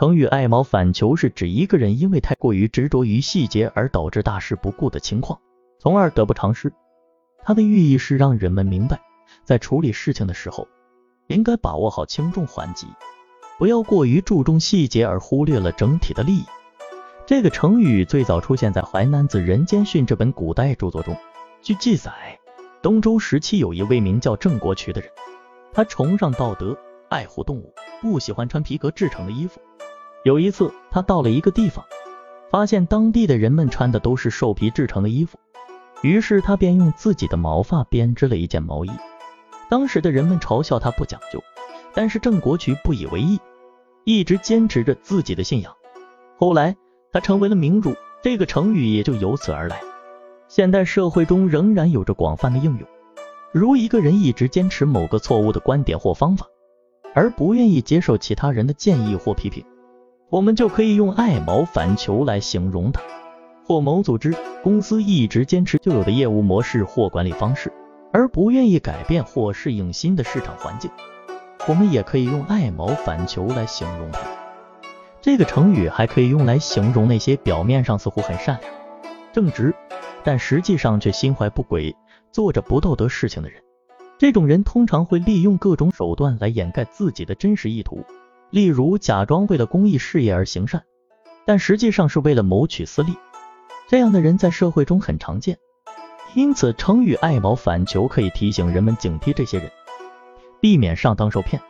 [0.00, 5.38] 成语“爱毛反裘”是指一个人因为太过于执着于细节而导致大事不顾的情况，
[5.78, 6.72] 从而得不偿失。
[7.44, 8.98] 它的寓意是让人们明白，
[9.44, 10.66] 在处理事情的时候，
[11.26, 12.86] 应该把握好轻重缓急，
[13.58, 16.44] 不要过于注重细节而忽略了整体的利益。
[17.26, 21.14] 这个成语最早出现在《淮南子·人间训》这本古代著作中。
[21.60, 22.10] 据记载，
[22.80, 25.10] 东周时期有一位名叫郑国渠的人，
[25.74, 26.74] 他崇尚道德，
[27.10, 29.60] 爱护动物，不喜欢穿皮革制成的衣服。
[30.22, 31.82] 有一次，他到了一个地方，
[32.50, 35.38] 发现当地的人们穿的都是兽皮制成的衣服，
[36.02, 38.90] 于是他便用自己的毛发编织了一件毛衣。
[39.70, 41.42] 当时的人们嘲笑他不讲究，
[41.94, 43.40] 但是郑国渠不以为意，
[44.04, 45.74] 一直坚持着自己的信仰。
[46.36, 46.76] 后来，
[47.12, 49.80] 他成为了名儒，这个成语也就由此而来。
[50.48, 52.86] 现代社会中仍然有着广泛的应用，
[53.52, 56.46] 如一个人一直坚持某个错误的观点或方法，
[57.14, 59.64] 而不愿意接受其他人的建议或批评。
[60.30, 63.02] 我们就可以用爱毛反裘来形容它，
[63.66, 67.72] 或某组织、公司一直坚持旧有的业务模式或管理方式，
[68.12, 70.88] 而不愿意改变或适应新的市场环境。
[71.66, 74.20] 我们也可以用爱毛反裘来形容它。
[75.20, 78.72] 这个成语还可以用来形容那些表面上似乎很善良、
[79.32, 79.74] 正直，
[80.22, 81.96] 但实际上却心怀不轨、
[82.30, 83.60] 做着不道德事情的人。
[84.16, 88.04] 这种人通常会利用各种手段来掩盖自己的真实意图。
[88.50, 90.84] 例如，假装为了公益事业而行善，
[91.46, 93.14] 但实际上是为了谋取私利。
[93.88, 95.58] 这样的人在社会中很常见，
[96.34, 99.70] 因此成语“爱毛反裘”可以提醒人们警惕这些人，
[100.60, 101.60] 避免上当受骗。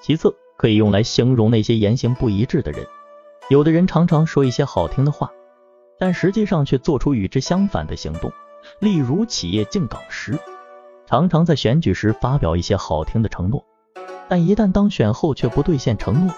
[0.00, 2.86] 其次，可以用来形容那些言行不一致的人。
[3.48, 5.30] 有的人常常说一些好听的话，
[5.98, 8.30] 但实际上却做出与之相反的行动。
[8.78, 10.38] 例如，企业进岗时，
[11.06, 13.64] 常常在选举时发表一些好听的承诺。
[14.30, 16.32] 但一旦当选后却不兑现承诺，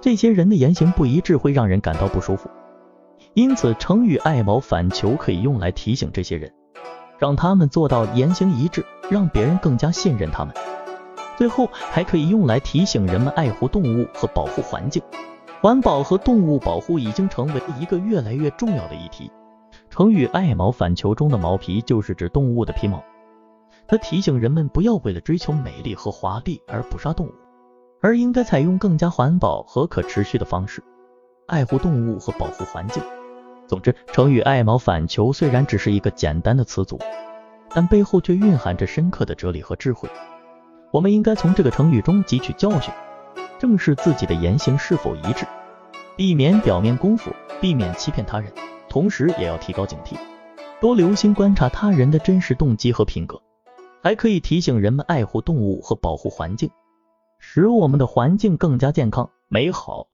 [0.00, 2.48] 这些人的言行不一致会让人感到不舒服。
[3.34, 6.50] 因此，成语“爱毛反裘”可以用来提醒这些人，
[7.18, 10.54] 让他们做到言行一致，让别人更加信任他们。
[11.36, 15.02] 最后，还可以用来提醒人们爱护动物和保护环境。
[15.60, 19.30] 环保和动物保护已经成为一个越来越重要的议题。
[19.90, 23.04] 成语“爱毛反裘”中的毛皮就是指动物的皮毛。
[23.92, 27.32] 他提醒人们不要为了追求美丽和华丽而捕杀动物，
[28.00, 30.82] 而应该采用更加环保和可持续的方式，
[31.46, 33.02] 爱护动物和保护环境。
[33.68, 36.98] 总之，成语“爱毛反裘”虽然只是一个简单的词组，
[37.68, 40.08] 但背后却蕴含着深刻的哲理和智慧。
[40.90, 42.94] 我们应该从这个成语中汲取教训，
[43.58, 45.44] 正视自己的言行是否一致，
[46.16, 48.50] 避免表面功夫，避免欺骗他人，
[48.88, 50.16] 同时也要提高警惕，
[50.80, 53.38] 多留心观察他人的真实动机和品格。
[54.02, 56.68] 还可以提醒人们爱护动物和保护环境，
[57.38, 60.08] 使我们的环境更加健康美好。